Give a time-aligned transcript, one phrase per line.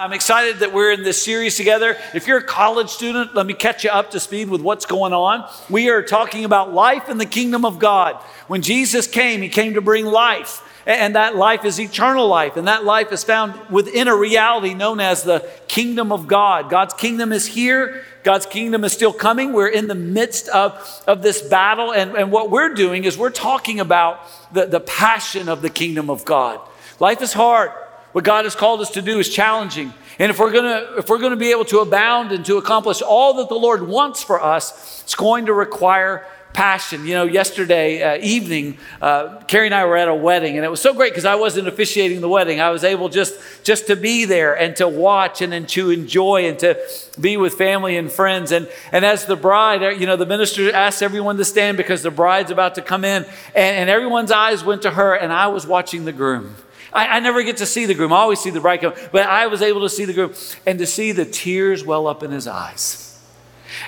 [0.00, 1.96] I'm excited that we're in this series together.
[2.14, 5.12] If you're a college student, let me catch you up to speed with what's going
[5.12, 5.50] on.
[5.68, 8.14] We are talking about life in the kingdom of God.
[8.46, 12.68] When Jesus came, he came to bring life, and that life is eternal life, and
[12.68, 16.70] that life is found within a reality known as the kingdom of God.
[16.70, 18.04] God's kingdom is here.
[18.22, 19.52] God's kingdom is still coming.
[19.52, 23.30] We're in the midst of, of this battle, and, and what we're doing is we're
[23.30, 24.20] talking about
[24.52, 26.60] the, the passion of the kingdom of God.
[27.00, 27.72] Life is hard.
[28.12, 29.92] What God has called us to do is challenging.
[30.18, 33.34] And if we're gonna if we're gonna be able to abound and to accomplish all
[33.34, 37.06] that the Lord wants for us, it's going to require passion.
[37.06, 40.70] You know, yesterday uh, evening, uh, Carrie and I were at a wedding, and it
[40.70, 42.60] was so great because I wasn't officiating the wedding.
[42.60, 46.48] I was able just just to be there and to watch and, and to enjoy
[46.48, 46.76] and to
[47.20, 48.50] be with family and friends.
[48.52, 52.10] And and as the bride, you know, the minister asked everyone to stand because the
[52.10, 55.66] bride's about to come in, and, and everyone's eyes went to her, and I was
[55.66, 56.56] watching the groom.
[56.92, 58.12] I, I, never get to see the groom.
[58.12, 60.34] I always see the bride come, but I was able to see the groom
[60.66, 63.04] and to see the tears well up in his eyes.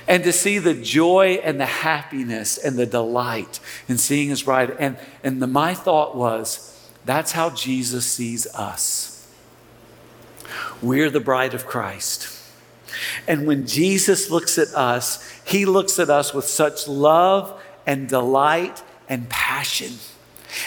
[0.06, 4.76] And to see the joy and the happiness and the delight in seeing his bride.
[4.78, 9.10] And, and the, my thought was, that's how Jesus sees us.
[10.82, 12.36] We're the bride of Christ.
[13.26, 18.82] And when Jesus looks at us, he looks at us with such love and delight
[19.08, 19.92] and passion.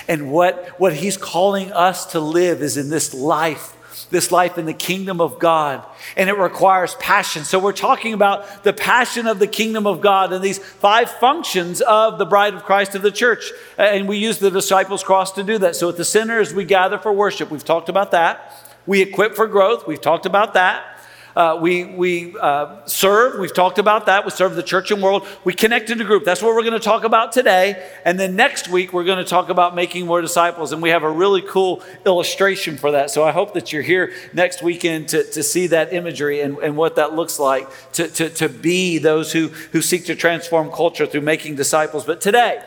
[0.08, 4.66] And what, what he's calling us to live is in this life, this life in
[4.66, 5.86] the kingdom of God.
[6.18, 7.44] And it requires passion.
[7.44, 11.82] So we're talking about the passion of the kingdom of God and these five functions
[11.82, 13.52] of the bride of Christ of the church.
[13.78, 15.76] And we use the disciples' cross to do that.
[15.76, 18.54] So at the center, as we gather for worship, we've talked about that.
[18.86, 20.93] We equip for growth, we've talked about that.
[21.36, 23.40] Uh, we we uh, serve.
[23.40, 24.26] We've talked about that.
[24.26, 25.28] We serve the church and world.
[25.44, 26.26] We connect in a group.
[26.26, 27.90] That's what we're going to talk about today.
[28.06, 30.72] And then next week, we're going to talk about making more disciples.
[30.72, 33.10] And we have a really cool illustration for that.
[33.10, 36.78] So I hope that you're here next weekend to, to see that imagery and, and
[36.78, 41.06] what that looks like to, to, to be those who, who seek to transform culture
[41.06, 42.06] through making disciples.
[42.06, 42.62] But today,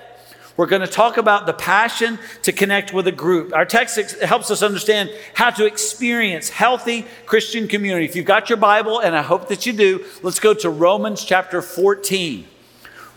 [0.56, 3.52] we're going to talk about the passion to connect with a group.
[3.52, 8.06] Our text helps us understand how to experience healthy Christian community.
[8.06, 11.24] If you've got your Bible, and I hope that you do, let's go to Romans
[11.24, 12.46] chapter 14.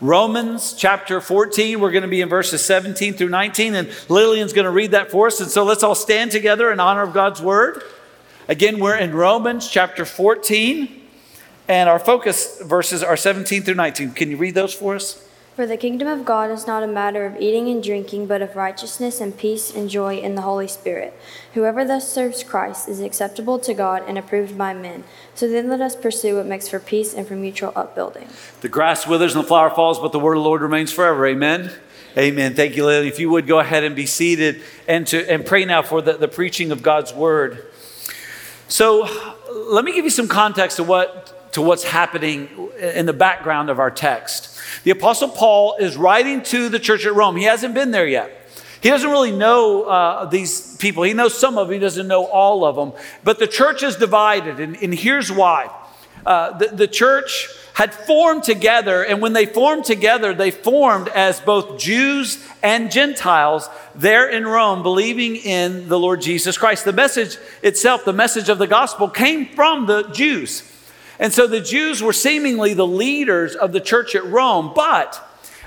[0.01, 4.65] Romans chapter 14, we're going to be in verses 17 through 19, and Lillian's going
[4.65, 5.41] to read that for us.
[5.41, 7.83] And so let's all stand together in honor of God's word.
[8.47, 11.01] Again, we're in Romans chapter 14,
[11.67, 14.11] and our focus verses are 17 through 19.
[14.11, 15.28] Can you read those for us?
[15.59, 18.55] For the kingdom of God is not a matter of eating and drinking, but of
[18.55, 21.13] righteousness and peace and joy in the Holy Spirit.
[21.53, 25.03] Whoever thus serves Christ is acceptable to God and approved by men.
[25.35, 28.29] So then let us pursue what makes for peace and for mutual upbuilding.
[28.61, 31.27] The grass withers and the flower falls, but the word of the Lord remains forever.
[31.27, 31.73] Amen.
[32.17, 32.55] Amen.
[32.55, 33.09] Thank you, Lily.
[33.09, 36.13] If you would go ahead and be seated and, to, and pray now for the,
[36.13, 37.67] the preaching of God's word.
[38.69, 39.09] So
[39.49, 43.79] let me give you some context to what to what's happening in the background of
[43.79, 44.58] our text.
[44.83, 47.35] The Apostle Paul is writing to the church at Rome.
[47.35, 48.35] He hasn't been there yet.
[48.81, 51.03] He doesn't really know uh, these people.
[51.03, 52.93] He knows some of them, he doesn't know all of them.
[53.23, 55.69] But the church is divided, and, and here's why.
[56.25, 61.39] Uh, the, the church had formed together, and when they formed together, they formed as
[61.39, 66.83] both Jews and Gentiles there in Rome, believing in the Lord Jesus Christ.
[66.83, 70.63] The message itself, the message of the gospel, came from the Jews.
[71.19, 75.21] And so the Jews were seemingly the leaders of the church at Rome, but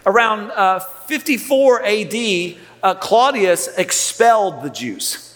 [0.07, 5.32] around uh, 54 AD, uh, Claudius expelled the Jews.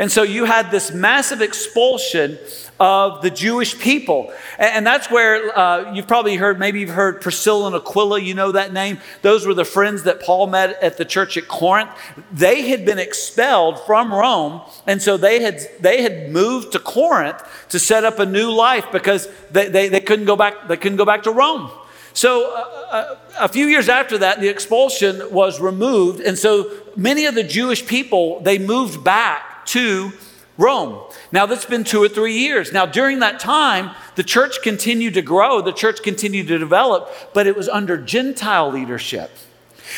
[0.00, 2.38] And so you had this massive expulsion
[2.80, 4.32] of the Jewish people.
[4.58, 8.50] And, that's where uh, you've probably heard, maybe you've heard Priscilla and Aquila, you know
[8.52, 8.98] that name.
[9.20, 11.90] Those were the friends that Paul met at the church at Corinth.
[12.32, 17.42] They had been expelled from Rome, and so they had, they had moved to Corinth
[17.68, 20.96] to set up a new life because they, they, they couldn't, go back, they couldn't
[20.96, 21.70] go back to Rome.
[22.14, 27.26] So, uh, uh a few years after that, the expulsion was removed, and so many
[27.26, 30.12] of the Jewish people they moved back to
[30.58, 31.00] Rome.
[31.32, 32.72] Now, that's been two or three years.
[32.72, 37.46] Now, during that time, the church continued to grow, the church continued to develop, but
[37.46, 39.30] it was under Gentile leadership.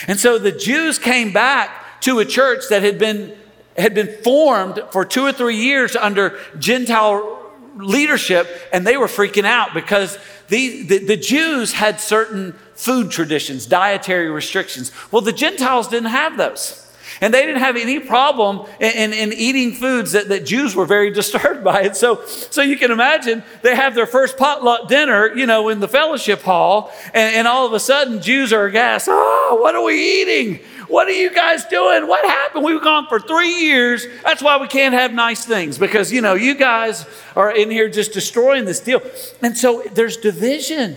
[0.06, 3.36] And so the Jews came back to a church that had been,
[3.76, 7.40] had been formed for two or three years under Gentile
[7.76, 10.18] leadership, and they were freaking out because
[10.48, 14.92] the, the, the Jews had certain food traditions, dietary restrictions.
[15.10, 16.91] Well, the Gentiles didn't have those.
[17.22, 20.84] And they didn't have any problem in, in, in, eating foods that, that Jews were
[20.84, 21.82] very disturbed by.
[21.82, 25.78] And so, so you can imagine they have their first potluck dinner, you know, in
[25.78, 29.06] the fellowship hall, and, and all of a sudden Jews are aghast.
[29.08, 30.64] Oh, what are we eating?
[30.88, 32.08] What are you guys doing?
[32.08, 32.64] What happened?
[32.64, 34.04] We've gone for three years.
[34.24, 37.88] That's why we can't have nice things because, you know, you guys are in here
[37.88, 39.00] just destroying this deal.
[39.40, 40.96] And so there's division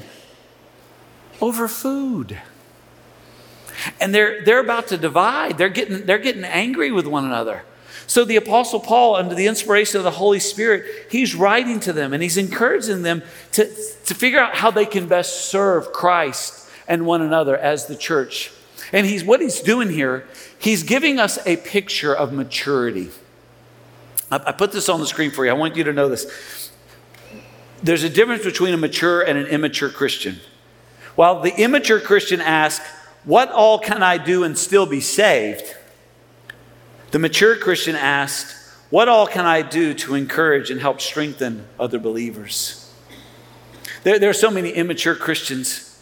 [1.39, 2.39] over food.
[3.99, 5.57] And they're, they're about to divide.
[5.57, 7.63] They're getting, they're getting angry with one another.
[8.07, 12.13] So the Apostle Paul, under the inspiration of the Holy Spirit, he's writing to them
[12.13, 13.23] and he's encouraging them
[13.53, 17.95] to, to figure out how they can best serve Christ and one another as the
[17.95, 18.51] church.
[18.93, 20.27] And he's, what he's doing here,
[20.59, 23.09] he's giving us a picture of maturity.
[24.31, 25.51] I, I put this on the screen for you.
[25.51, 26.71] I want you to know this.
[27.81, 30.39] There's a difference between a mature and an immature Christian.
[31.15, 32.85] While the immature Christian asks,
[33.25, 35.75] What all can I do and still be saved?
[37.11, 41.99] The mature Christian asks, What all can I do to encourage and help strengthen other
[41.99, 42.93] believers?
[44.03, 45.99] There, there are so many immature Christians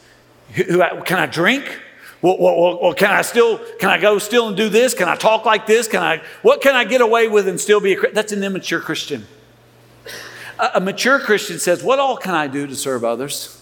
[0.54, 1.80] who, who can I drink?
[2.22, 4.94] Well, well, well, can I still, can I go still and do this?
[4.94, 5.88] Can I talk like this?
[5.88, 8.12] Can I, what can I get away with and still be a?
[8.12, 9.26] That's an immature Christian.
[10.60, 13.62] A, a, mature Christian says, what all can I do to serve others?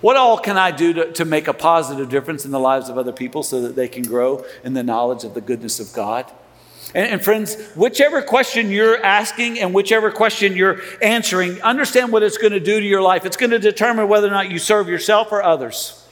[0.00, 2.98] What all can I do to, to make a positive difference in the lives of
[2.98, 6.30] other people so that they can grow in the knowledge of the goodness of God?
[6.94, 12.38] And, and, friends, whichever question you're asking and whichever question you're answering, understand what it's
[12.38, 13.26] going to do to your life.
[13.26, 16.06] It's going to determine whether or not you serve yourself or others.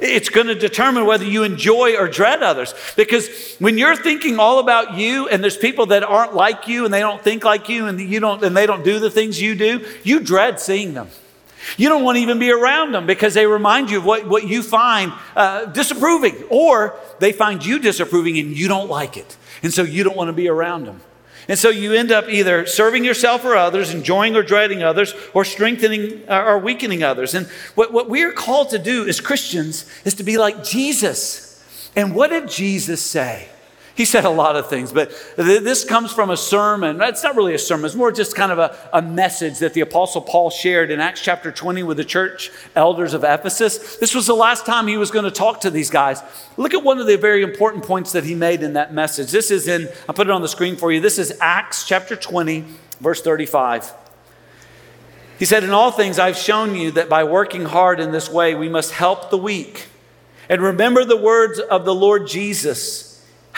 [0.00, 2.74] It's going to determine whether you enjoy or dread others.
[2.96, 6.94] Because when you're thinking all about you and there's people that aren't like you and
[6.94, 9.54] they don't think like you and you don't and they don't do the things you
[9.54, 11.08] do, you dread seeing them.
[11.76, 14.46] You don't want to even be around them because they remind you of what, what
[14.46, 19.36] you find uh, disapproving, or they find you disapproving and you don't like it.
[19.62, 21.00] And so you don't want to be around them.
[21.48, 25.46] And so you end up either serving yourself or others, enjoying or dreading others, or
[25.46, 27.34] strengthening uh, or weakening others.
[27.34, 31.64] And what, what we are called to do as Christians is to be like Jesus.
[31.96, 33.48] And what did Jesus say?
[33.98, 37.00] He said a lot of things, but this comes from a sermon.
[37.02, 39.80] It's not really a sermon, it's more just kind of a, a message that the
[39.80, 43.96] Apostle Paul shared in Acts chapter 20 with the church elders of Ephesus.
[43.96, 46.22] This was the last time he was going to talk to these guys.
[46.56, 49.32] Look at one of the very important points that he made in that message.
[49.32, 51.00] This is in, I'll put it on the screen for you.
[51.00, 52.66] This is Acts chapter 20,
[53.00, 53.92] verse 35.
[55.40, 58.54] He said, In all things, I've shown you that by working hard in this way,
[58.54, 59.88] we must help the weak.
[60.48, 63.07] And remember the words of the Lord Jesus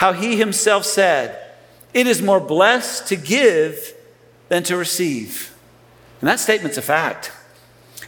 [0.01, 1.39] how he himself said,
[1.93, 3.93] It is more blessed to give
[4.49, 5.55] than to receive.
[6.19, 7.31] And that statement's a fact.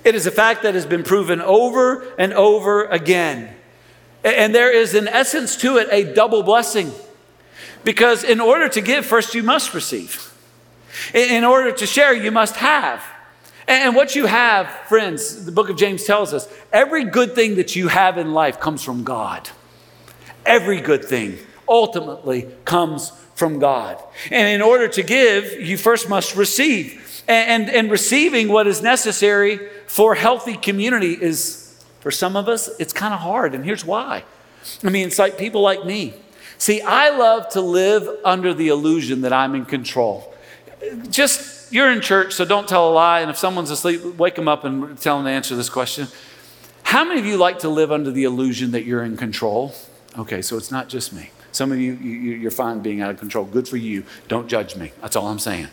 [0.04, 3.56] It is a fact that has been proven over and over again.
[4.24, 6.92] And there is, in essence, to it a double blessing.
[7.84, 10.34] Because in order to give, first you must receive.
[11.14, 13.04] In order to share, you must have.
[13.68, 17.76] And what you have, friends, the book of James tells us every good thing that
[17.76, 19.48] you have in life comes from God.
[20.44, 21.38] Every good thing
[21.68, 24.02] ultimately comes from God.
[24.32, 27.24] And in order to give, you first must receive.
[27.28, 32.70] And, and, and, receiving what is necessary for healthy community is, for some of us,
[32.80, 33.56] it's kind of hard.
[33.56, 34.26] And here's why.
[34.84, 36.14] I mean, it's like people like me.
[36.58, 40.34] See, I love to live under the illusion that I'm in control.
[41.10, 43.22] Just, you're in church, so don't tell a lie.
[43.22, 46.08] And if someone's asleep, wake them up and tell them to answer this question.
[46.84, 49.74] How many of you like to live under the illusion that you're in control?
[50.18, 51.32] Okay, so it's not just me.
[51.54, 53.46] Some of you, you, are fine being out of control.
[53.46, 54.04] Good for you.
[54.28, 54.92] Don't judge me.
[55.02, 55.68] That's all I'm saying.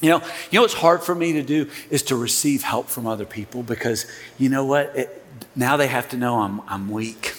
[0.00, 0.18] You know,
[0.50, 3.64] you know what's hard for me to do is to receive help from other people
[3.64, 4.06] because
[4.38, 4.96] you know what?
[4.96, 5.24] It,
[5.56, 7.34] now they have to know I'm, I'm weak.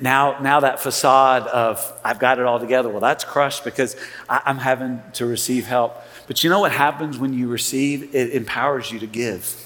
[0.00, 3.94] Now, now that facade of I've got it all together, well, that's crushed because
[4.28, 5.96] I, I'm having to receive help.
[6.26, 8.14] But you know what happens when you receive?
[8.14, 9.65] It empowers you to give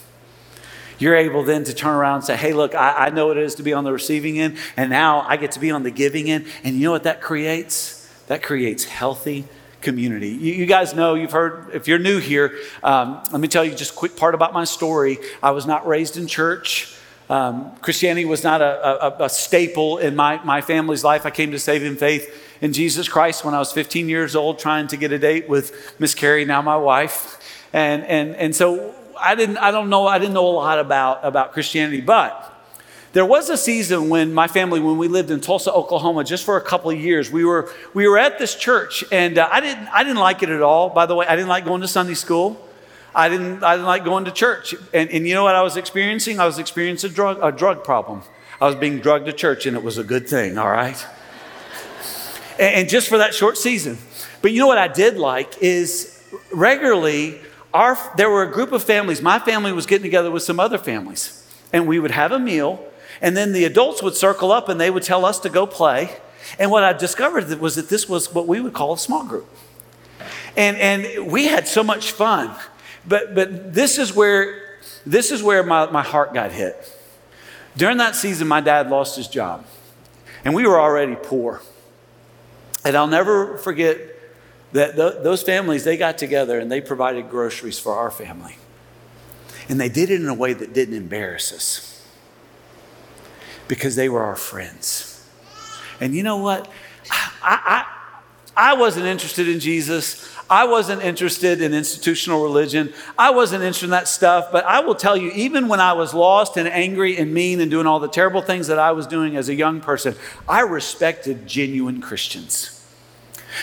[1.01, 3.43] you're able then to turn around and say, hey, look, I, I know what it
[3.43, 5.91] is to be on the receiving end, and now I get to be on the
[5.91, 6.47] giving end.
[6.63, 8.07] And you know what that creates?
[8.29, 9.47] That creates healthy
[9.81, 10.29] community.
[10.29, 13.75] You, you, guys know, you've heard, if you're new here, um, let me tell you
[13.75, 15.19] just a quick part about my story.
[15.43, 16.95] I was not raised in church.
[17.31, 21.25] Um, Christianity was not a, a, a, staple in my, my family's life.
[21.25, 22.29] I came to saving faith
[22.61, 25.95] in Jesus Christ when I was 15 years old, trying to get a date with
[26.01, 27.39] Miss Carrie, now my wife.
[27.73, 31.25] And, and, and so I didn't, I don't know, I didn't know a lot about,
[31.25, 32.47] about Christianity, but
[33.13, 36.57] there was a season when my family, when we lived in Tulsa, Oklahoma, just for
[36.57, 39.89] a couple of years, we were, we were at this church, and uh, I, didn't,
[39.89, 40.91] I didn't like it at all.
[40.91, 42.61] By the way, I didn't like going to Sunday school.
[43.15, 44.75] I didn't, I didn't like going to church.
[44.95, 46.39] And, and you know what I was experiencing?
[46.39, 48.23] I was experiencing a drug, a drug problem.
[48.61, 51.05] I was being drugged to church, and it was a good thing, all right?
[52.61, 53.99] and, and just for that short season.
[54.43, 56.23] But you know what I did like is
[56.53, 57.41] regularly,
[57.73, 59.23] our, there were a group of families.
[59.23, 62.85] My family was getting together with some other families, and we would have a meal,
[63.21, 66.11] and then the adults would circle up and they would tell us to go play.
[66.59, 69.49] And what I discovered was that this was what we would call a small group.
[70.57, 72.55] And, and we had so much fun.
[73.07, 76.97] But, but this is where, this is where my, my heart got hit.
[77.77, 79.65] During that season, my dad lost his job,
[80.45, 81.63] and we were already poor.
[82.85, 83.99] And I'll never forget
[84.73, 88.57] that th- those families, they got together and they provided groceries for our family.
[89.69, 92.05] And they did it in a way that didn't embarrass us
[93.69, 95.29] because they were our friends.
[96.01, 96.69] And you know what?
[97.11, 97.85] I,
[98.57, 100.29] I, I wasn't interested in Jesus.
[100.49, 102.93] I wasn't interested in institutional religion.
[103.17, 104.51] I wasn't interested in that stuff.
[104.51, 107.71] But I will tell you, even when I was lost and angry and mean and
[107.71, 110.17] doing all the terrible things that I was doing as a young person,
[110.49, 112.80] I respected genuine Christians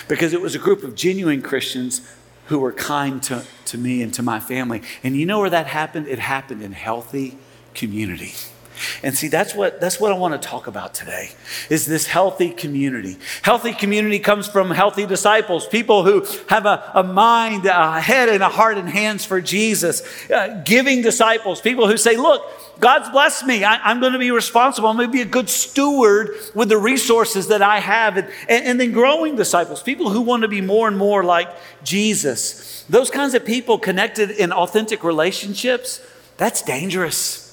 [0.07, 2.01] because it was a group of genuine Christians
[2.47, 4.81] who were kind to, to me and to my family.
[5.03, 6.07] And you know where that happened?
[6.07, 7.37] It happened in healthy
[7.73, 8.33] community.
[9.03, 11.31] And see, that's what, that's what I want to talk about today
[11.69, 13.17] is this healthy community.
[13.41, 18.43] Healthy community comes from healthy disciples, people who have a, a mind, a head, and
[18.43, 20.29] a heart and hands for Jesus.
[20.29, 22.43] Uh, giving disciples, people who say, look,
[22.79, 23.63] God's blessed me.
[23.63, 24.89] I, am going to be responsible.
[24.89, 28.17] I'm going to be a good steward with the resources that I have.
[28.17, 31.49] And, and, and then growing disciples, people who want to be more and more like
[31.83, 32.85] Jesus.
[32.89, 36.01] Those kinds of people connected in authentic relationships,
[36.37, 37.46] that's dangerous.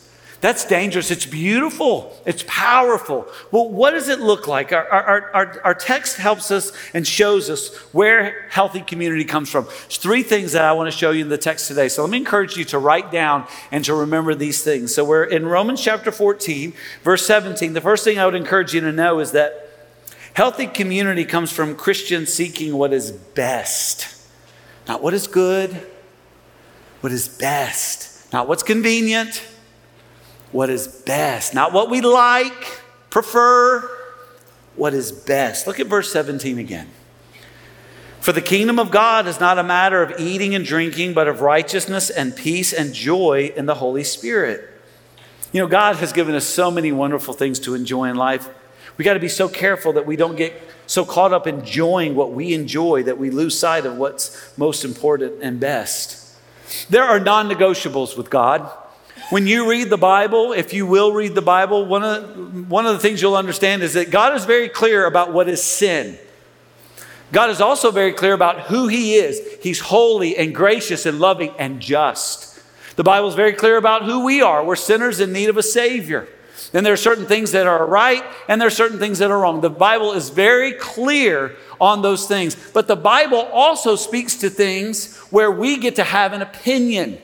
[0.44, 1.10] That's dangerous.
[1.10, 2.14] It's beautiful.
[2.26, 3.26] It's powerful.
[3.50, 4.74] Well, what does it look like?
[4.74, 9.64] Our, our, our, our, text helps us and shows us where healthy community comes from.
[9.64, 11.88] There's three things that I want to show you in the text today.
[11.88, 14.94] So let me encourage you to write down and to remember these things.
[14.94, 17.72] So we're in Romans chapter 14, verse 17.
[17.72, 19.70] The first thing I would encourage you to know is that
[20.34, 24.28] healthy community comes from Christians seeking what is best,
[24.88, 25.86] not what is good,
[27.00, 29.42] what is best, not what's convenient
[30.54, 32.80] what is best, not what we like,
[33.11, 33.80] prefer,
[34.76, 35.66] what is best.
[35.66, 36.88] Look at verse 17 again.
[38.20, 41.40] For the kingdom of God is not a matter of eating and drinking, but of
[41.40, 44.70] righteousness and peace and joy in the Holy Spirit.
[45.52, 48.49] You know, God has given us so many wonderful things to enjoy in life.
[48.96, 50.54] We got to be so careful that we don't get
[50.87, 55.42] so caught up enjoying what we enjoy that we lose sight of what's most important
[55.42, 56.38] and best.
[56.88, 58.70] There are non negotiables with God.
[59.31, 62.93] When you read the Bible, if you will read the Bible, one of, one of
[62.93, 66.19] the things you'll understand is that God is very clear about what is sin.
[67.33, 69.40] God is also very clear about who He is.
[69.62, 72.61] He's holy and gracious and loving and just.
[72.97, 74.64] The Bible is very clear about who we are.
[74.64, 76.28] We're sinners in need of a Savior.
[76.73, 79.38] Then there are certain things that are right and there are certain things that are
[79.40, 79.61] wrong.
[79.61, 82.57] The Bible is very clear on those things.
[82.73, 87.19] But the Bible also speaks to things where we get to have an opinion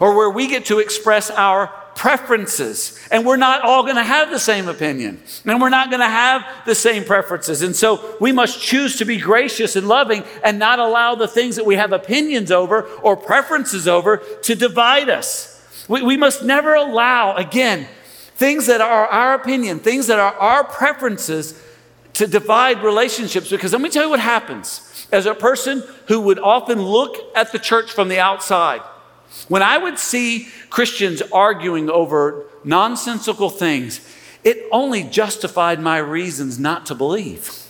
[0.00, 2.98] or where we get to express our preferences.
[3.10, 5.20] And we're not all going to have the same opinion.
[5.44, 7.62] And we're not going to have the same preferences.
[7.62, 11.56] And so we must choose to be gracious and loving and not allow the things
[11.56, 15.54] that we have opinions over or preferences over to divide us.
[15.88, 17.88] We, we must never allow, again,
[18.34, 21.60] things that are our opinion, things that are our preferences
[22.14, 23.48] to divide relationships.
[23.48, 25.06] Because let me tell you what happens.
[25.12, 28.82] As a person who would often look at the church from the outside,
[29.48, 34.00] when I would see Christians arguing over nonsensical things,
[34.42, 37.62] it only justified my reasons not to believe.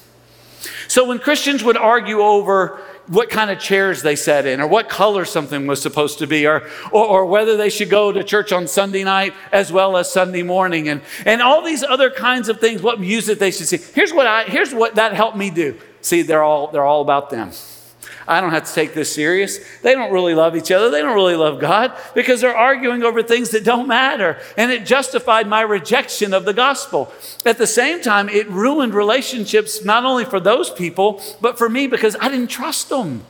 [0.89, 4.89] So when Christians would argue over what kind of chairs they sat in, or what
[4.89, 8.53] color something was supposed to be, or, or, or, whether they should go to church
[8.53, 12.61] on Sunday night as well as Sunday morning, and, and all these other kinds of
[12.61, 13.79] things, what music they should see.
[13.95, 15.79] Here's what, I, here's what that helped me do.
[16.01, 17.53] See, they're all, they're all about them.
[18.29, 19.59] I don't have to take this serious.
[19.83, 20.91] They don't really love each other.
[20.91, 24.39] They don't really love God because they're arguing over things that don't matter.
[24.57, 27.13] And it justified my rejection of the gospel.
[27.45, 31.87] At the same time, it ruined relationships not only for those people, but for me
[31.87, 33.25] because I didn't trust them.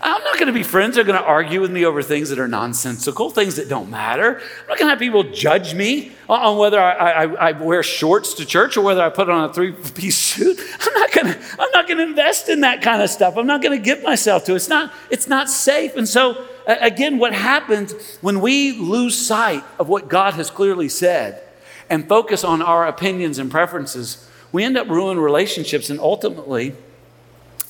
[0.00, 2.28] I'm not going to be friends that are going to argue with me over things
[2.28, 4.36] that are nonsensical, things that don't matter.
[4.36, 8.34] I'm not going to have people judge me on whether I, I, I wear shorts
[8.34, 10.60] to church or whether I put on a three-piece suit.
[10.80, 11.38] I'm not going to.
[11.58, 13.36] I'm not going to invest in that kind of stuff.
[13.36, 14.56] I'm not going to give myself to it.
[14.56, 14.92] It's not.
[15.10, 15.96] It's not safe.
[15.96, 21.42] And so, again, what happens when we lose sight of what God has clearly said
[21.90, 26.74] and focus on our opinions and preferences, we end up ruining relationships and ultimately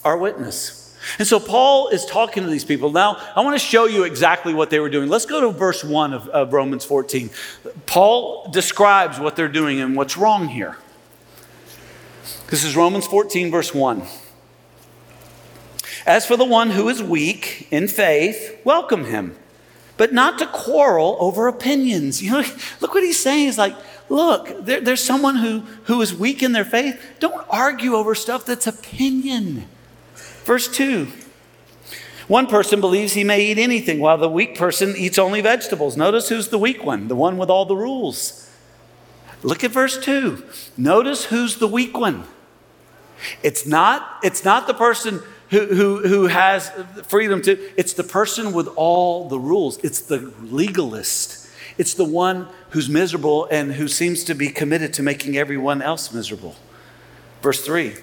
[0.05, 0.88] our witness.
[1.19, 2.91] And so Paul is talking to these people.
[2.91, 5.09] Now, I want to show you exactly what they were doing.
[5.09, 7.31] Let's go to verse 1 of, of Romans 14.
[7.87, 10.77] Paul describes what they're doing and what's wrong here.
[12.49, 14.03] This is Romans 14, verse 1.
[16.07, 19.37] As for the one who is weak in faith, welcome him,
[19.99, 22.23] but not to quarrel over opinions.
[22.23, 22.45] You know,
[22.81, 23.45] look what he's saying.
[23.45, 23.77] He's like,
[24.09, 26.99] look, there, there's someone who, who is weak in their faith.
[27.19, 29.69] Don't argue over stuff that's opinion.
[30.49, 31.09] Verse 2
[32.27, 35.95] One person believes he may eat anything, while the weak person eats only vegetables.
[35.95, 38.51] Notice who's the weak one, the one with all the rules.
[39.43, 40.43] Look at verse 2.
[40.79, 42.25] Notice who's the weak one.
[43.43, 46.73] It's not, it's not the person who, who, who has
[47.09, 49.77] freedom to, it's the person with all the rules.
[49.85, 51.47] It's the legalist.
[51.77, 56.11] It's the one who's miserable and who seems to be committed to making everyone else
[56.11, 56.57] miserable.
[57.43, 57.97] Verse 3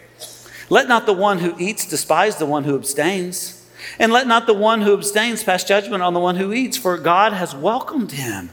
[0.69, 3.65] let not the one who eats despise the one who abstains.
[4.00, 6.98] And let not the one who abstains pass judgment on the one who eats, for
[6.98, 8.50] God has welcomed him.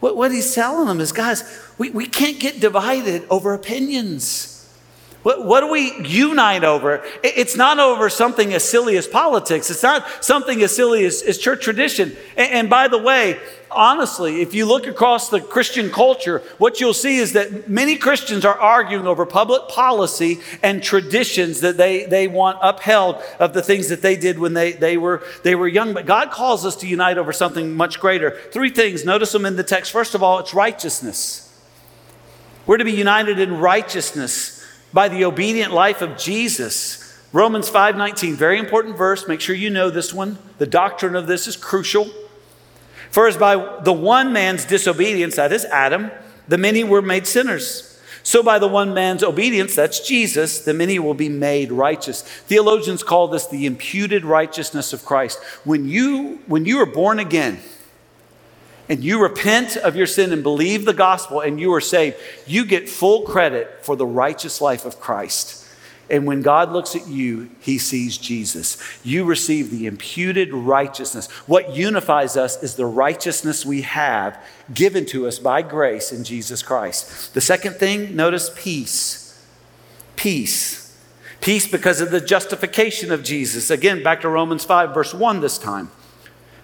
[0.00, 1.42] What, what he's telling them is, guys,
[1.78, 4.55] we, we can't get divided over opinions.
[5.26, 7.02] What, what do we unite over?
[7.24, 9.68] It's not over something as silly as politics.
[9.70, 12.16] It's not something as silly as, as church tradition.
[12.36, 16.94] And, and by the way, honestly, if you look across the Christian culture, what you'll
[16.94, 22.28] see is that many Christians are arguing over public policy and traditions that they, they
[22.28, 25.92] want upheld of the things that they did when they, they, were, they were young.
[25.92, 28.38] But God calls us to unite over something much greater.
[28.52, 29.90] Three things, notice them in the text.
[29.90, 31.42] First of all, it's righteousness.
[32.64, 34.55] We're to be united in righteousness
[34.96, 37.04] by the obedient life of Jesus.
[37.30, 39.28] Romans 5:19, very important verse.
[39.28, 40.38] Make sure you know this one.
[40.56, 42.10] The doctrine of this is crucial.
[43.10, 46.10] For as by the one man's disobedience, that is Adam,
[46.48, 47.98] the many were made sinners.
[48.22, 52.22] So by the one man's obedience, that's Jesus, the many will be made righteous.
[52.22, 55.38] Theologians call this the imputed righteousness of Christ.
[55.64, 57.60] When you when you are born again,
[58.88, 62.16] and you repent of your sin and believe the gospel and you are saved,
[62.46, 65.64] you get full credit for the righteous life of Christ.
[66.08, 68.80] And when God looks at you, he sees Jesus.
[69.02, 71.28] You receive the imputed righteousness.
[71.48, 74.40] What unifies us is the righteousness we have
[74.72, 77.34] given to us by grace in Jesus Christ.
[77.34, 79.44] The second thing, notice peace.
[80.14, 80.96] Peace.
[81.40, 83.68] Peace because of the justification of Jesus.
[83.68, 85.90] Again, back to Romans 5, verse 1 this time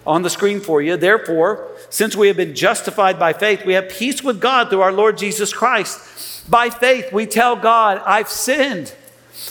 [0.07, 0.97] on the screen for you.
[0.97, 4.93] Therefore, since we have been justified by faith, we have peace with God through our
[4.93, 6.51] Lord Jesus Christ.
[6.51, 8.95] By faith, we tell God, I've sinned.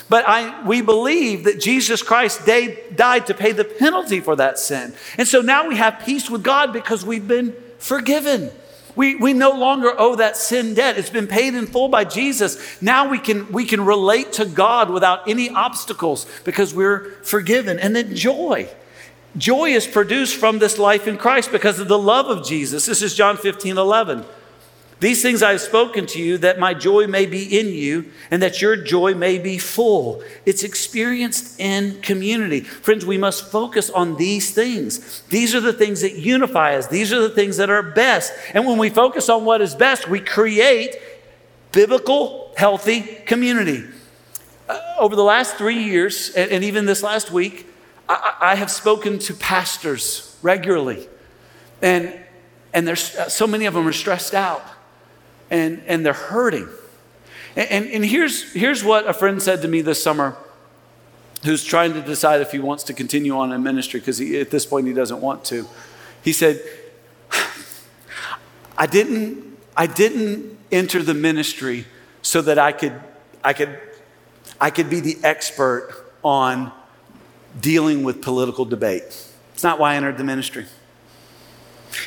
[0.10, 4.94] But I, we believe that Jesus Christ died to pay the penalty for that sin.
[5.18, 8.52] And so now we have peace with God because we've been forgiven.
[8.96, 10.98] We, we no longer owe that sin debt.
[10.98, 12.82] It's been paid in full by Jesus.
[12.82, 17.80] Now we can, we can relate to God without any obstacles because we're forgiven.
[17.80, 18.70] And then joy.
[19.38, 22.86] Joy is produced from this life in Christ because of the love of Jesus.
[22.86, 24.26] This is John 15, 11.
[25.00, 28.40] These things I have spoken to you that my joy may be in you and
[28.44, 30.22] that your joy may be full.
[30.46, 32.60] It's experienced in community.
[32.60, 35.22] Friends, we must focus on these things.
[35.22, 38.32] These are the things that unify us, these are the things that are best.
[38.54, 40.96] And when we focus on what is best, we create
[41.72, 43.84] biblical, healthy community.
[44.70, 47.66] Uh, over the last three years, and, and even this last week,
[48.12, 51.08] I, I have spoken to pastors regularly,
[51.82, 52.14] and,
[52.74, 54.64] and there's, uh, so many of them are stressed out
[55.50, 56.68] and, and they're hurting.
[57.56, 60.36] And, and, and here's, here's what a friend said to me this summer
[61.44, 64.66] who's trying to decide if he wants to continue on in ministry because at this
[64.66, 65.68] point he doesn't want to.
[66.24, 66.62] He said,
[68.78, 71.86] I didn't, I didn't enter the ministry
[72.22, 73.00] so that I could,
[73.44, 73.80] I could,
[74.60, 76.72] I could be the expert on
[77.60, 79.04] dealing with political debate.
[79.54, 80.66] It's not why I entered the ministry.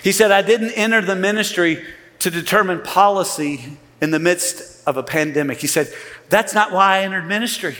[0.02, 1.84] He said, I didn't enter the ministry
[2.20, 5.58] to determine policy in the midst of a pandemic.
[5.58, 5.92] He said,
[6.30, 7.76] That's not why I entered ministry.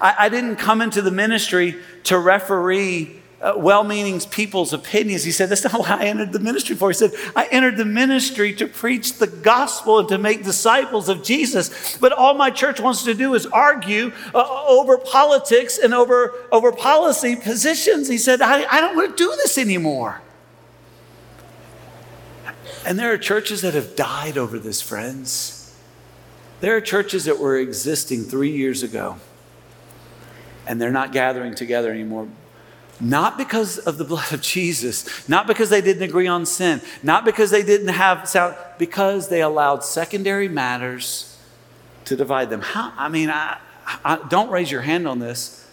[0.00, 5.22] I, I didn't come into the ministry to referee uh, well meaning people's opinions.
[5.22, 6.88] He said, That's not why I entered the ministry for.
[6.88, 11.22] He said, I entered the ministry to preach the gospel and to make disciples of
[11.22, 11.96] Jesus.
[11.98, 16.72] But all my church wants to do is argue uh, over politics and over, over
[16.72, 18.08] policy positions.
[18.08, 20.20] He said, I, I don't want to do this anymore.
[22.84, 25.76] And there are churches that have died over this, friends.
[26.60, 29.18] There are churches that were existing three years ago,
[30.66, 32.28] and they're not gathering together anymore
[33.00, 37.24] not because of the blood of Jesus, not because they didn't agree on sin, not
[37.24, 41.38] because they didn't have sound, because they allowed secondary matters
[42.04, 42.60] to divide them.
[42.60, 43.58] How, I mean, I,
[44.04, 45.66] I, don't raise your hand on this.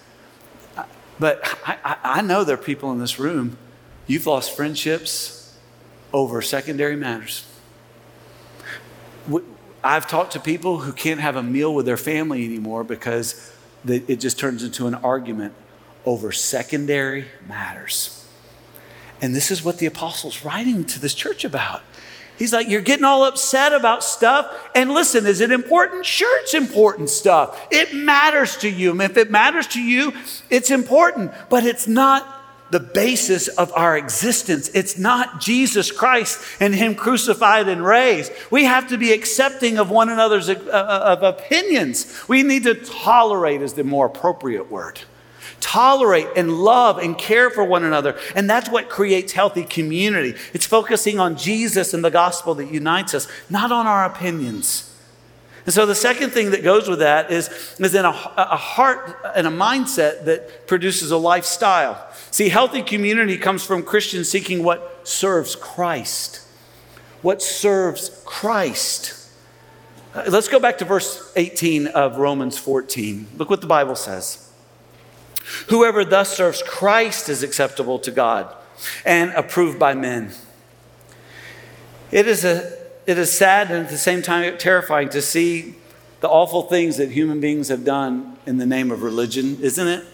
[1.17, 3.57] But I, I, I know there are people in this room,
[4.05, 5.57] you've lost friendships
[6.13, 7.45] over secondary matters.
[9.83, 13.51] I've talked to people who can't have a meal with their family anymore because
[13.87, 15.53] it just turns into an argument
[16.05, 18.25] over secondary matters.
[19.21, 21.81] And this is what the apostle's writing to this church about.
[22.37, 24.69] He's like, You're getting all upset about stuff.
[24.75, 26.05] And listen, is it important?
[26.05, 27.67] Sure, it's important stuff.
[27.71, 28.91] It matters to you.
[28.91, 30.13] And if it matters to you,
[30.49, 32.35] it's important, but it's not
[32.71, 34.69] the basis of our existence.
[34.73, 38.31] It's not Jesus Christ and Him crucified and raised.
[38.51, 42.23] We have to be accepting of one another's uh, uh, of opinions.
[42.27, 44.99] We need to tolerate, is the more appropriate word.
[45.59, 48.17] Tolerate and love and care for one another.
[48.35, 50.35] And that's what creates healthy community.
[50.53, 54.91] It's focusing on Jesus and the gospel that unites us, not on our opinions.
[55.65, 59.19] And so the second thing that goes with that is, is in a, a heart
[59.35, 62.07] and a mindset that produces a lifestyle.
[62.29, 66.41] See, healthy community comes from Christians seeking what serves Christ.
[67.23, 69.27] What serves Christ.
[70.13, 73.27] Uh, let's go back to verse 18 of Romans 14.
[73.37, 74.44] Look what the Bible says.
[75.67, 78.53] Whoever thus serves Christ is acceptable to God
[79.05, 80.31] and approved by men.
[82.11, 85.75] It is a it is sad and at the same time terrifying to see
[86.21, 90.05] the awful things that human beings have done in the name of religion, isn't it?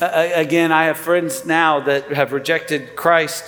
[0.00, 3.44] again, I have friends now that have rejected Christ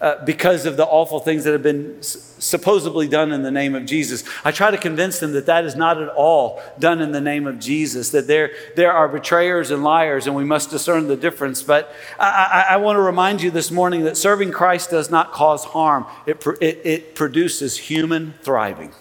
[0.00, 3.74] uh, because of the awful things that have been s- supposedly done in the name
[3.74, 4.24] of Jesus.
[4.44, 7.46] I try to convince them that that is not at all done in the name
[7.46, 11.62] of Jesus, that there, there are betrayers and liars, and we must discern the difference.
[11.62, 15.32] But I, I, I want to remind you this morning that serving Christ does not
[15.32, 18.92] cause harm, it, pr- it, it produces human thriving.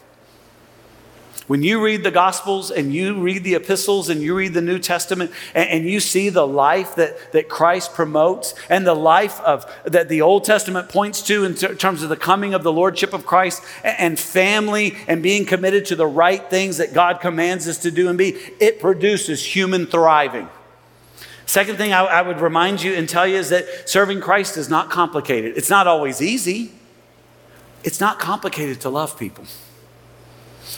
[1.47, 4.79] When you read the Gospels and you read the epistles and you read the New
[4.79, 9.65] Testament and, and, you see the life that, that Christ promotes and the life of
[9.86, 13.13] that the Old Testament points to in ter- terms of the coming of the Lordship
[13.13, 17.65] of Christ and, and family and being committed to the right things that God commands
[17.65, 20.49] us to do and be, it produces human thriving.
[21.45, 24.69] Second thing I, I would remind you and tell you is that serving Christ is
[24.69, 25.55] not complicated.
[25.55, 26.73] It's not always easy.
[27.86, 29.45] It's not complicated to love people.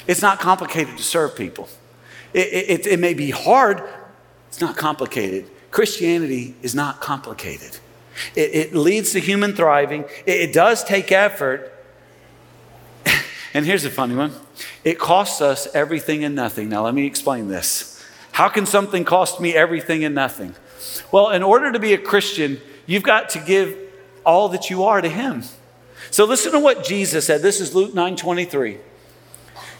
[0.07, 1.69] It's not complicated to serve people.
[2.33, 3.83] It, it, it, may be hard,
[4.47, 5.49] it's not complicated.
[5.71, 7.77] Christianity is not complicated.
[8.35, 11.73] It, it leads to human thriving, it, does take effort.
[13.53, 14.33] and here's a funny one
[14.83, 16.69] it costs us everything and nothing.
[16.69, 18.03] Now, let me explain this.
[18.31, 20.55] How can something cost me everything and nothing?
[21.11, 23.77] Well, in order to be a Christian, you've got to give
[24.25, 25.43] all that you are to Him.
[26.11, 27.41] So listen to what Jesus said.
[27.41, 28.77] This is Luke 9 23.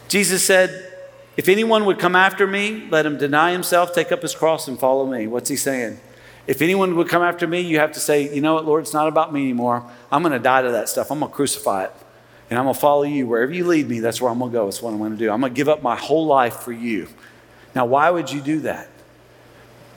[0.10, 0.92] Jesus said,
[1.38, 4.78] If anyone would come after me, let him deny himself, take up his cross, and
[4.78, 5.28] follow me.
[5.28, 6.00] What's he saying?
[6.48, 8.94] If anyone would come after me, you have to say, You know what, Lord, it's
[8.94, 9.90] not about me anymore.
[10.12, 11.12] I'm going to die to that stuff.
[11.12, 11.94] I'm going to crucify it.
[12.50, 13.28] And I'm going to follow you.
[13.28, 14.66] Wherever you lead me, that's where I'm going to go.
[14.66, 15.32] That's what I'm going to do.
[15.32, 17.08] I'm going to give up my whole life for you.
[17.76, 18.90] Now, why would you do that?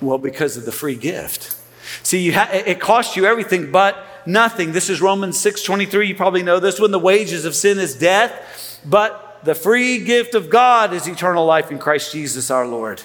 [0.03, 1.57] Well, because of the free gift.
[2.03, 3.97] See, ha- it costs you everything but
[4.27, 4.73] nothing.
[4.73, 6.09] This is Romans 6 23.
[6.09, 6.91] You probably know this one.
[6.91, 11.71] The wages of sin is death, but the free gift of God is eternal life
[11.71, 13.03] in Christ Jesus our Lord.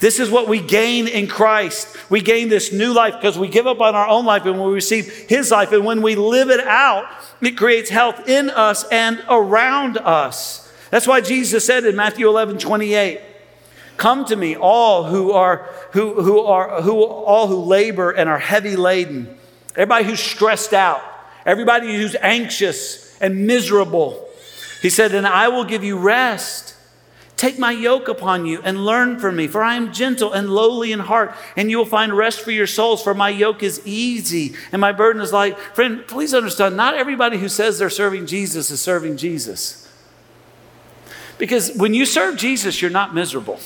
[0.00, 1.96] This is what we gain in Christ.
[2.10, 4.72] We gain this new life because we give up on our own life and we
[4.72, 5.72] receive His life.
[5.72, 7.04] And when we live it out,
[7.42, 10.72] it creates health in us and around us.
[10.90, 13.20] That's why Jesus said in Matthew 11 28,
[13.98, 18.38] Come to me, all who are who, who are who all who labor and are
[18.38, 19.36] heavy laden,
[19.76, 21.02] everybody who's stressed out,
[21.44, 24.29] everybody who's anxious and miserable.
[24.80, 26.74] He said, And I will give you rest.
[27.40, 30.92] Take my yoke upon you and learn from me, for I am gentle and lowly
[30.92, 34.54] in heart, and you will find rest for your souls, for my yoke is easy
[34.72, 35.58] and my burden is light.
[35.58, 39.90] Friend, please understand, not everybody who says they're serving Jesus is serving Jesus.
[41.38, 43.58] Because when you serve Jesus, you're not miserable.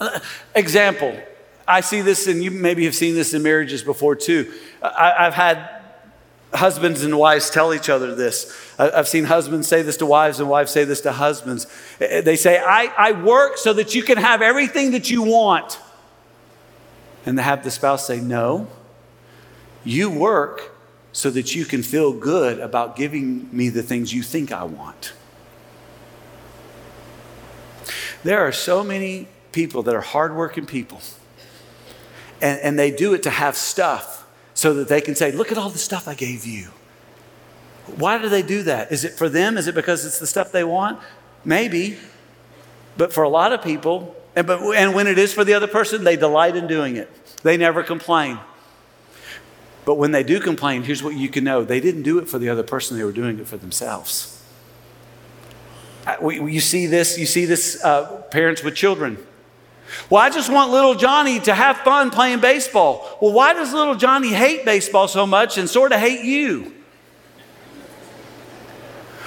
[0.00, 0.18] Uh,
[0.56, 1.16] example,
[1.68, 4.52] I see this, and you maybe have seen this in marriages before too.
[4.82, 5.71] I, have had
[6.54, 8.52] husbands and wives tell each other this.
[8.78, 11.66] I've seen husbands say this to wives and wives say this to husbands.
[12.00, 15.22] Eh, eh, they say, I, I work so that you can have everything that you
[15.22, 15.78] want.
[17.24, 18.66] And to have the spouse say, No,
[19.84, 20.72] you work
[21.12, 25.12] so that you can feel good about giving me the things you think I want.
[28.24, 31.00] There are so many people that are hardworking people,
[32.40, 34.21] and, and they do it to have stuff
[34.54, 36.68] so that they can say, Look at all the stuff I gave you.
[37.96, 38.92] Why do they do that?
[38.92, 39.56] Is it for them?
[39.56, 41.00] Is it because it's the stuff they want?
[41.44, 41.98] Maybe.
[42.96, 45.66] But for a lot of people, And, but, and when it is for the other
[45.66, 47.10] person, they delight in doing it.
[47.42, 48.38] They never complain.
[49.84, 52.38] But when they do complain, here's what you can know they didn't do it for
[52.38, 54.42] the other person, they were doing it for themselves.
[56.20, 59.18] You see this, you see this, uh, parents with children.
[60.10, 63.18] Well, I just want little Johnny to have fun playing baseball.
[63.20, 66.74] Well, why does little Johnny hate baseball so much and sort of hate you?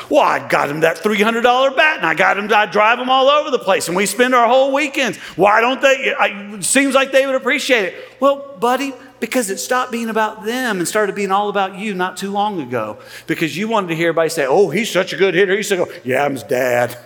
[0.10, 3.28] Well, I got him that $300 bat and I got him, I drive him all
[3.28, 5.18] over the place and we spend our whole weekends.
[5.36, 6.14] Why don't they?
[6.20, 7.96] It seems like they would appreciate it.
[8.20, 12.18] Well, buddy, because it stopped being about them and started being all about you not
[12.18, 13.00] too long ago.
[13.26, 15.56] Because you wanted to hear everybody say, oh, he's such a good hitter.
[15.56, 16.02] He's so good.
[16.04, 16.98] Yeah, I'm his dad.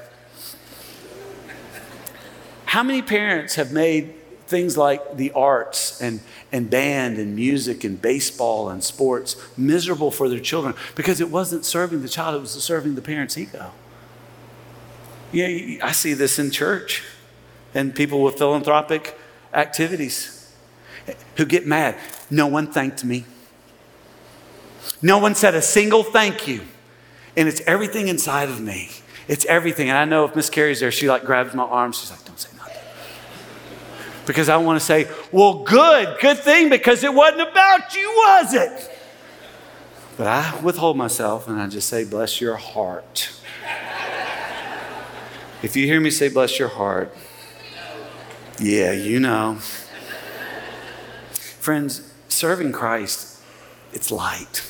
[2.69, 4.13] How many parents have made
[4.45, 6.19] things like the arts and,
[6.51, 11.65] and band and music and baseball and sports miserable for their children because it wasn't
[11.65, 13.71] serving the child, it was serving the parent's ego.
[15.31, 17.03] Yeah, I see this in church
[17.73, 19.17] and people with philanthropic
[19.51, 20.55] activities
[21.37, 21.95] who get mad.
[22.29, 23.25] No one thanked me.
[25.01, 26.61] No one said a single thank you.
[27.35, 28.91] And it's everything inside of me.
[29.27, 29.89] It's everything.
[29.89, 31.93] And I know if Miss Carrie's there, she like grabs my arm.
[31.93, 32.49] She's like, don't say
[34.29, 38.53] because I want to say, well, good, good thing, because it wasn't about you, was
[38.53, 38.91] it?
[40.17, 43.31] But I withhold myself and I just say, bless your heart.
[45.63, 47.11] If you hear me say, bless your heart,
[48.59, 49.55] yeah, you know.
[51.31, 53.41] Friends, serving Christ,
[53.93, 54.63] it's light.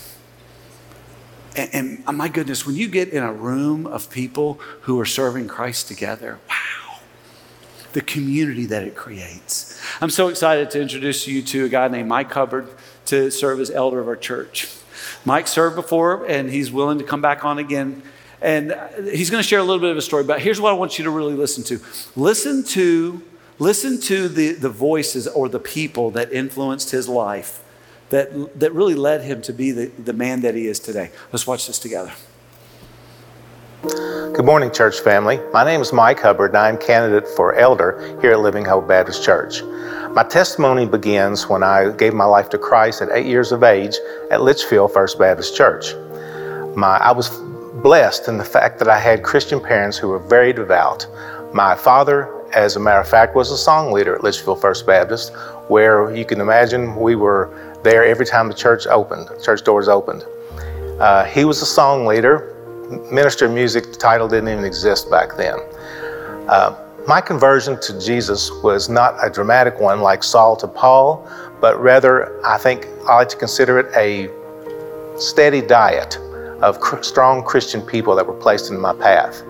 [1.58, 5.50] And, and, my goodness, when you get in a room of people who are serving
[5.50, 6.59] Christ together, wow
[8.00, 9.78] the community that it creates.
[10.00, 12.70] I'm so excited to introduce you to a guy named Mike Hubbard
[13.08, 14.70] to serve as elder of our church.
[15.26, 18.02] Mike served before, and he's willing to come back on again.
[18.42, 20.78] And he's going to share a little bit of a story, but here's what I
[20.78, 21.82] want you to really listen to.
[22.16, 23.22] Listen to,
[23.58, 27.62] listen to the, the voices or the people that influenced his life,
[28.12, 31.12] that, that really led him to be the, the man that he is today.
[31.34, 32.14] Let's watch this together.
[33.82, 35.40] Good morning, church family.
[35.54, 38.90] My name is Mike Hubbard, and I am candidate for elder here at Living Hope
[38.90, 39.64] Baptist Church.
[40.12, 43.96] My testimony begins when I gave my life to Christ at eight years of age
[44.32, 45.94] at Litchfield First Baptist Church.
[46.76, 47.30] My, I was
[47.82, 51.08] blessed in the fact that I had Christian parents who were very devout.
[51.54, 55.34] My father, as a matter of fact, was a song leader at Litchfield First Baptist,
[55.70, 60.26] where you can imagine we were there every time the church opened, church doors opened.
[61.00, 62.58] Uh, he was a song leader,
[63.12, 65.58] minister of music title didn't even exist back then.
[66.48, 66.76] Uh,
[67.08, 71.28] my conversion to Jesus was not a dramatic one like Saul to Paul,
[71.62, 74.30] but rather, I think I like to consider it a
[75.20, 76.18] steady diet
[76.62, 79.44] of cr- strong Christian people that were placed in my path.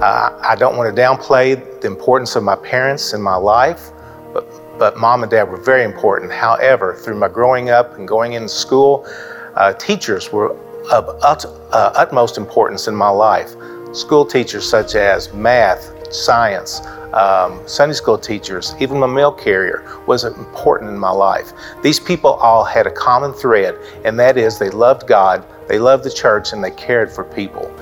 [0.00, 3.90] Uh, I don't want to downplay the importance of my parents in my life,
[4.32, 4.46] but,
[4.78, 6.32] but mom and dad were very important.
[6.32, 9.06] However, through my growing up and going into school,
[9.54, 10.56] uh, teachers were
[10.90, 13.54] of ut, uh, utmost importance in my life.
[13.92, 16.80] School teachers such as math, science,
[17.14, 21.52] um, Sunday school teachers, even my mail carrier was important in my life.
[21.82, 26.04] These people all had a common thread, and that is they loved God, they loved
[26.04, 27.72] the church, and they cared for people.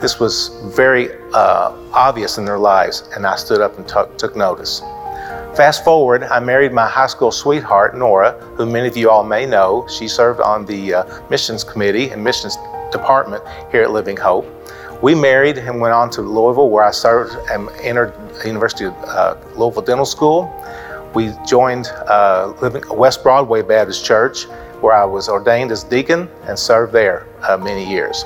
[0.00, 4.34] This was very uh, obvious in their lives, and I stood up and t- took
[4.34, 4.80] notice.
[5.56, 9.46] Fast forward, I married my high school sweetheart, Nora, who many of you all may
[9.46, 9.84] know.
[9.88, 12.56] She served on the uh, missions committee and missions
[12.92, 14.46] department here at Living Hope.
[15.02, 18.94] We married and went on to Louisville, where I served and entered the University of
[19.02, 20.48] uh, Louisville Dental School.
[21.14, 22.54] We joined uh,
[22.92, 24.44] West Broadway Baptist Church,
[24.80, 28.24] where I was ordained as deacon and served there uh, many years.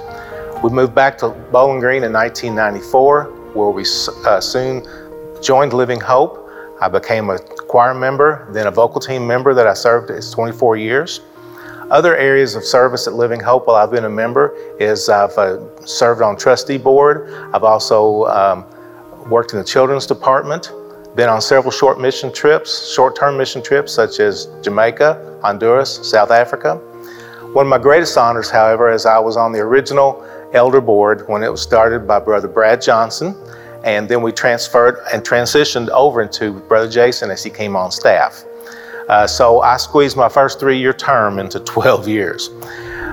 [0.63, 3.87] We moved back to Bowling Green in 1994, where we
[4.27, 4.87] uh, soon
[5.43, 6.44] joined Living Hope
[6.85, 10.77] I became a choir member, then a vocal team member that I served as 24
[10.77, 11.23] years.
[11.91, 15.61] Other areas of service at Living Hope while I've been a member is I've uh,
[15.87, 17.33] served on trustee board.
[17.55, 18.67] I've also um,
[19.31, 20.73] worked in the children's department,
[21.17, 26.75] been on several short mission trips, short-term mission trips such as Jamaica, Honduras, South Africa.
[27.55, 31.43] One of my greatest honors, however, is I was on the original elder board when
[31.43, 33.35] it was started by Brother Brad Johnson
[33.85, 38.45] and then we transferred and transitioned over into Brother Jason as he came on staff.
[39.09, 42.49] Uh, so I squeezed my first three year term into 12 years.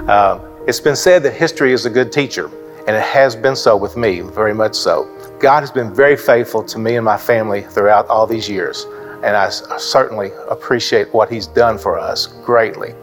[0.07, 2.49] Uh, it's been said that history is a good teacher,
[2.87, 5.05] and it has been so with me, very much so.
[5.39, 8.85] God has been very faithful to me and my family throughout all these years,
[9.23, 12.93] and I certainly appreciate what He's done for us greatly.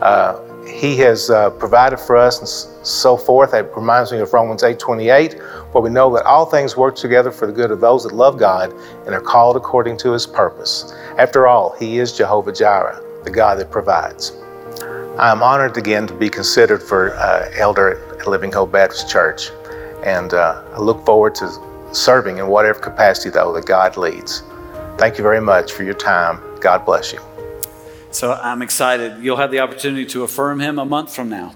[0.00, 3.52] Uh, he has uh, provided for us and so forth.
[3.52, 5.40] That reminds me of Romans 8:28,
[5.72, 8.38] where we know that all things work together for the good of those that love
[8.38, 8.72] God
[9.06, 10.94] and are called according to His purpose.
[11.18, 14.32] After all, He is Jehovah Jireh, the God that provides.
[15.18, 19.50] I am honored again to be considered for uh, elder at Living Hope Baptist Church,
[20.04, 21.50] and uh, I look forward to
[21.92, 24.42] serving in whatever capacity, though, that God leads.
[24.96, 26.40] Thank you very much for your time.
[26.60, 27.20] God bless you.
[28.10, 29.22] So I'm excited.
[29.22, 31.54] You'll have the opportunity to affirm him a month from now.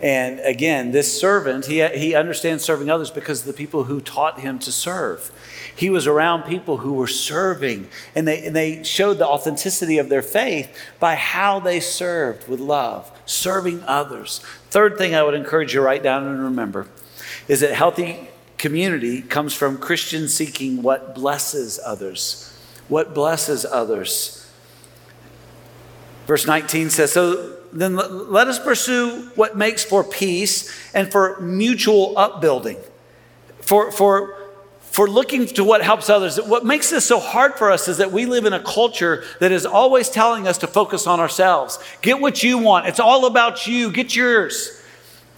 [0.00, 4.40] And again, this servant, he, he understands serving others because of the people who taught
[4.40, 5.30] him to serve.
[5.76, 10.08] He was around people who were serving, and they, and they showed the authenticity of
[10.08, 14.40] their faith by how they served with love, serving others.
[14.70, 16.88] Third thing I would encourage you to write down and remember
[17.46, 22.52] is that healthy community comes from Christians seeking what blesses others.
[22.88, 24.41] What blesses others.
[26.26, 32.16] Verse 19 says, So then let us pursue what makes for peace and for mutual
[32.16, 32.78] upbuilding,
[33.60, 34.36] for, for,
[34.80, 36.40] for looking to what helps others.
[36.40, 39.52] What makes this so hard for us is that we live in a culture that
[39.52, 41.78] is always telling us to focus on ourselves.
[42.02, 44.80] Get what you want, it's all about you, get yours.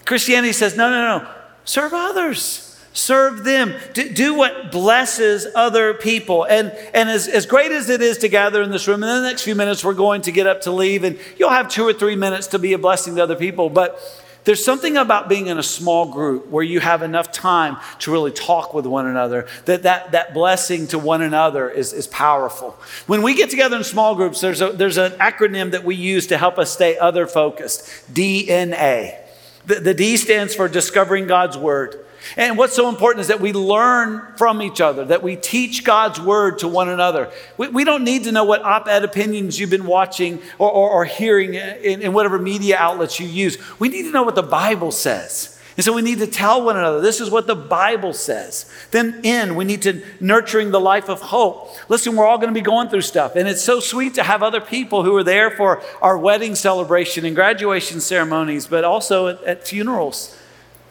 [0.05, 1.31] Christianity says, No, no, no,
[1.65, 2.64] serve others
[2.95, 3.75] serve them.
[3.93, 6.45] Do, do, what blesses other people.
[6.45, 9.29] And and as, as great as it is to gather in this room in the
[9.29, 11.93] next few minutes we're going to get up to leave and you'll have two or
[11.93, 13.69] three minutes to be a blessing to other people.
[13.69, 14.01] But
[14.45, 18.31] there's something about being in a small group where you have enough time to really
[18.31, 22.77] talk with one another that that, that blessing to one another is, is powerful.
[23.07, 26.29] When we get together in small groups there's, a, there's an acronym that we use
[26.29, 29.19] to help us stay other focused dna
[29.67, 32.04] the, the d stands for discovering god's word
[32.37, 36.21] and what's so important is that we learn from each other, that we teach God's
[36.21, 37.31] word to one another.
[37.57, 40.91] We, we don't need to know what op ed opinions you've been watching or, or,
[40.91, 43.59] or hearing in, in whatever media outlets you use.
[43.79, 45.55] We need to know what the Bible says.
[45.77, 48.71] And so we need to tell one another, this is what the Bible says.
[48.93, 51.71] Then, in, we need to nurturing the life of hope.
[51.89, 53.35] Listen, we're all going to be going through stuff.
[53.35, 57.25] And it's so sweet to have other people who are there for our wedding celebration
[57.25, 60.39] and graduation ceremonies, but also at, at funerals.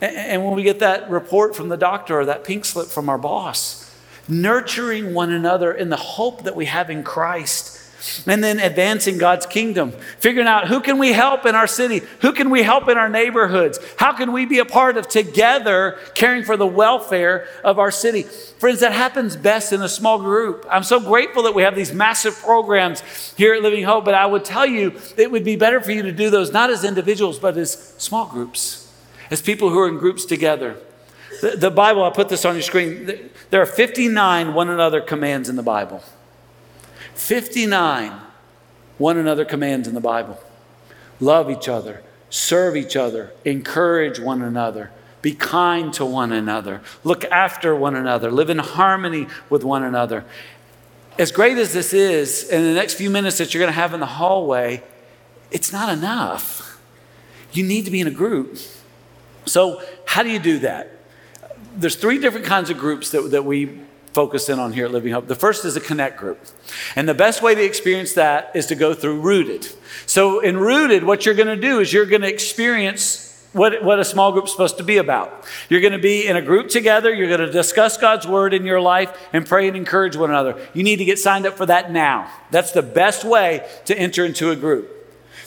[0.04, 3.18] And when we get that report from the doctor or that pink slip from our
[3.18, 3.90] boss,
[4.28, 7.80] nurturing one another in the hope that we have in Christ
[8.28, 12.34] and then advancing God's kingdom, figuring out who can we help in our city, who
[12.34, 16.44] can we help in our neighborhoods, how can we be a part of together caring
[16.44, 18.24] for the welfare of our city.
[18.24, 20.66] Friends, that happens best in a small group.
[20.70, 23.02] I'm so grateful that we have these massive programs
[23.38, 26.02] here at Living Hope, but I would tell you it would be better for you
[26.02, 28.83] to do those not as individuals, but as small groups
[29.34, 30.78] as people who are in groups together.
[31.42, 33.32] The, the Bible, I'll put this on your screen.
[33.50, 36.04] There are 59 one another commands in the Bible.
[37.16, 38.22] 59
[39.00, 40.40] one another commands in the Bible.
[41.20, 44.92] Love each other, serve each other, encourage one another,
[45.24, 50.26] be kind to one another, look after one another, live in harmony with one another.
[51.18, 53.96] As great as this is, in the next few minutes that you're going to have
[53.96, 54.84] in the hallway,
[55.50, 56.80] it's not enough.
[57.52, 58.60] You need to be in a group.
[59.46, 60.92] So, how do you do that?
[61.76, 63.82] There's three different kinds of groups that, that we
[64.14, 65.28] focus in on here at Living Hope.
[65.28, 66.40] The first is a connect group.
[66.96, 69.68] And the best way to experience that is to go through Rooted.
[70.06, 74.00] So, in Rooted, what you're going to do is you're going to experience what, what
[74.00, 75.46] a small group's supposed to be about.
[75.70, 77.14] You're going to be in a group together.
[77.14, 80.60] You're going to discuss God's word in your life and pray and encourage one another.
[80.74, 82.32] You need to get signed up for that now.
[82.50, 84.93] That's the best way to enter into a group.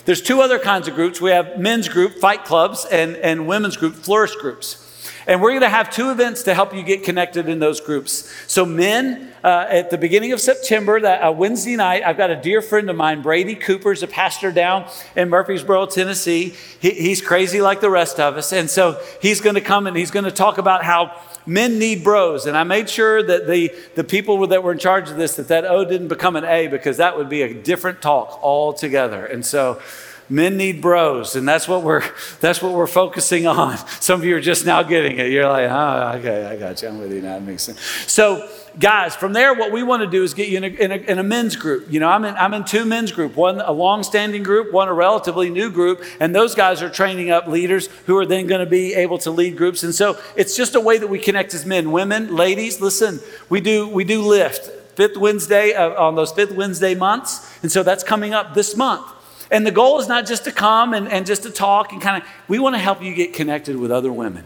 [0.07, 1.19] There's two other kinds of groups.
[1.19, 4.86] We have men's group, fight clubs, and, and women's group, flourish groups.
[5.27, 8.33] And we're going to have two events to help you get connected in those groups.
[8.47, 12.35] So, men, uh, at the beginning of September, that uh, Wednesday night, I've got a
[12.37, 16.55] dear friend of mine, Brady Cooper, is a pastor down in Murfreesboro, Tennessee.
[16.79, 18.53] He, he's crazy like the rest of us.
[18.53, 22.05] And so he's going to come and he's going to talk about how men need
[22.05, 22.45] bros.
[22.45, 25.49] And I made sure that the, the people that were in charge of this, that
[25.49, 29.25] that O didn't become an A because that would be a different talk altogether.
[29.25, 29.81] And so,
[30.29, 32.03] Men need bros, and that's what we're
[32.41, 33.77] that's what we're focusing on.
[34.01, 35.31] Some of you are just now getting it.
[35.31, 36.89] You're like, oh, okay, I got you.
[36.89, 37.37] I'm with you now.
[37.37, 37.79] It makes sense.
[38.11, 40.91] So, guys, from there, what we want to do is get you in a, in
[40.91, 41.89] a, in a men's group.
[41.89, 43.37] You know, I'm in I'm in two men's group.
[43.37, 47.47] One a long-standing group, one a relatively new group, and those guys are training up
[47.47, 49.83] leaders who are then going to be able to lead groups.
[49.83, 52.81] And so, it's just a way that we connect as men, women, ladies.
[52.81, 54.65] Listen, we do we do lift
[54.97, 59.13] fifth Wednesday uh, on those fifth Wednesday months, and so that's coming up this month.
[59.49, 62.21] And the goal is not just to come and, and just to talk and kind
[62.21, 64.45] of, we want to help you get connected with other women.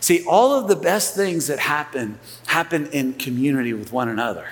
[0.00, 4.46] See, all of the best things that happen, happen in community with one another.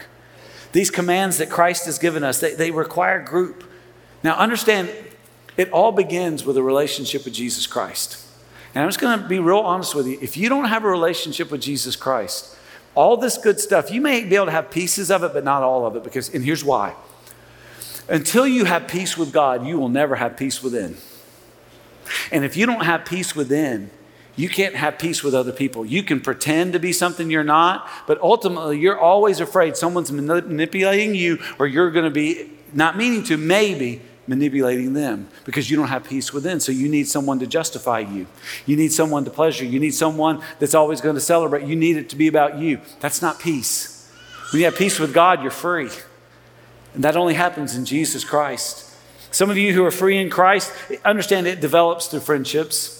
[0.72, 3.64] These commands that Christ has given us, they, they require group.
[4.22, 4.90] Now, understand,
[5.56, 8.26] It all begins with a relationship with Jesus Christ.
[8.74, 10.18] And I'm just going to be real honest with you.
[10.22, 12.56] If you don't have a relationship with Jesus Christ,
[12.94, 15.62] all this good stuff, you may be able to have pieces of it, but not
[15.62, 16.04] all of it.
[16.04, 16.94] Because, and here's why.
[18.08, 20.96] Until you have peace with God, you will never have peace within.
[22.32, 23.90] And if you don't have peace within,
[24.36, 25.84] you can't have peace with other people.
[25.84, 31.14] You can pretend to be something you're not, but ultimately you're always afraid someone's manipulating
[31.14, 35.88] you or you're going to be not meaning to, maybe manipulating them because you don't
[35.88, 36.60] have peace within.
[36.60, 38.26] So you need someone to justify you.
[38.64, 39.64] You need someone to pleasure.
[39.64, 41.66] You need someone that's always going to celebrate.
[41.66, 42.80] You need it to be about you.
[43.00, 44.10] That's not peace.
[44.52, 45.90] When you have peace with God, you're free.
[46.94, 48.86] And that only happens in Jesus Christ.
[49.30, 50.72] Some of you who are free in Christ
[51.04, 52.96] understand it develops through friendships.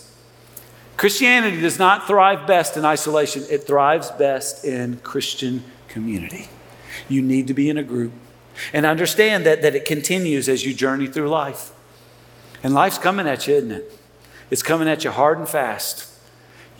[0.97, 6.49] Christianity does not thrive best in isolation, it thrives best in Christian community.
[7.09, 8.12] You need to be in a group
[8.72, 11.72] and understand that, that it continues as you journey through life.
[12.62, 13.99] And life's coming at you, isn't it?
[14.51, 16.09] It's coming at you hard and fast.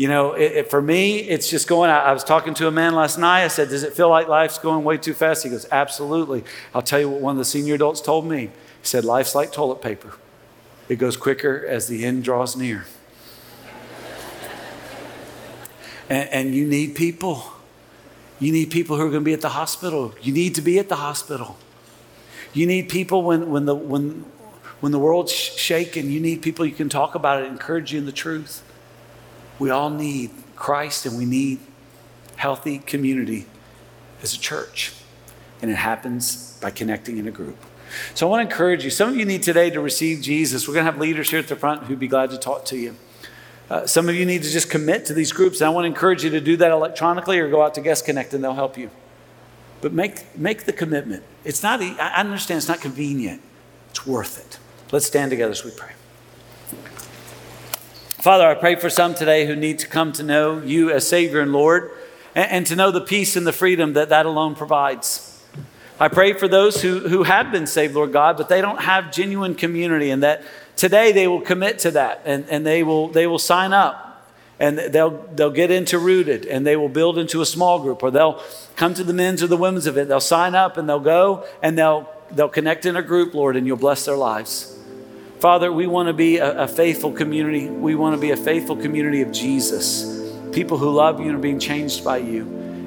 [0.01, 1.91] You know, it, it, for me, it's just going.
[1.91, 3.45] I, I was talking to a man last night.
[3.45, 5.43] I said, Does it feel like life's going way too fast?
[5.45, 6.43] He goes, Absolutely.
[6.75, 8.45] I'll tell you what one of the senior adults told me.
[8.47, 10.15] He said, Life's like toilet paper,
[10.89, 12.87] it goes quicker as the end draws near.
[16.09, 17.45] and, and you need people.
[18.39, 20.15] You need people who are going to be at the hospital.
[20.23, 21.59] You need to be at the hospital.
[22.55, 24.25] You need people when, when, the, when,
[24.81, 28.07] when the world's shaken, you need people you can talk about it, encourage you in
[28.07, 28.63] the truth.
[29.61, 31.61] We all need Christ and we need
[32.37, 33.47] healthy community
[34.23, 34.93] as a church.
[35.63, 37.59] And it happens by connecting in a group.
[38.15, 38.91] So I want to encourage you.
[38.91, 40.67] Some of you need today to receive Jesus.
[40.67, 42.77] We're going to have leaders here at the front who'd be glad to talk to
[42.77, 42.97] you.
[43.69, 45.61] Uh, some of you need to just commit to these groups.
[45.61, 48.07] And I want to encourage you to do that electronically or go out to Guest
[48.07, 48.91] Connect and they'll help you.
[49.83, 51.23] But make, make the commitment.
[51.45, 53.43] It's not, I understand it's not convenient,
[53.91, 54.59] it's worth it.
[54.93, 55.93] Let's stand together as we pray.
[58.21, 61.41] Father, I pray for some today who need to come to know you as Savior
[61.41, 61.91] and Lord
[62.35, 65.43] and, and to know the peace and the freedom that that alone provides.
[65.99, 69.11] I pray for those who, who have been saved, Lord God, but they don't have
[69.11, 70.43] genuine community and that
[70.77, 74.79] today they will commit to that and, and they, will, they will sign up and
[74.79, 78.43] they'll, they'll get into rooted and they will build into a small group or they'll
[78.77, 80.11] come to the men's or the women's event.
[80.11, 83.67] They'll sign up and they'll go and they'll, they'll connect in a group, Lord, and
[83.67, 84.77] you'll bless their lives.
[85.41, 87.71] Father, we want to be a, a faithful community.
[87.71, 91.41] We want to be a faithful community of Jesus, people who love you and are
[91.41, 92.43] being changed by you.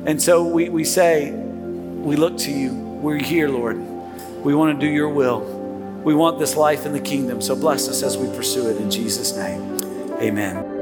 [0.06, 2.74] And so we, we say, we look to you.
[2.74, 3.78] We're here, Lord.
[4.44, 5.40] We want to do your will.
[6.04, 7.42] We want this life in the kingdom.
[7.42, 9.82] So bless us as we pursue it in Jesus' name.
[10.22, 10.73] Amen.